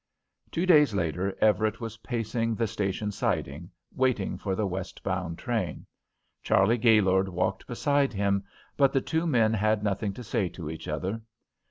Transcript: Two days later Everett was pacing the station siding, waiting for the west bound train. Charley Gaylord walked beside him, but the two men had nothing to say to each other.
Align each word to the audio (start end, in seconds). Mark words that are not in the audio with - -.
Two 0.49 0.65
days 0.65 0.95
later 0.95 1.37
Everett 1.41 1.79
was 1.79 1.97
pacing 1.97 2.55
the 2.55 2.65
station 2.65 3.11
siding, 3.11 3.69
waiting 3.93 4.35
for 4.35 4.55
the 4.55 4.65
west 4.65 5.03
bound 5.03 5.37
train. 5.37 5.85
Charley 6.41 6.79
Gaylord 6.79 7.29
walked 7.29 7.67
beside 7.67 8.11
him, 8.11 8.43
but 8.75 8.93
the 8.93 9.01
two 9.01 9.27
men 9.27 9.53
had 9.53 9.83
nothing 9.83 10.11
to 10.13 10.23
say 10.23 10.49
to 10.49 10.71
each 10.71 10.87
other. 10.87 11.21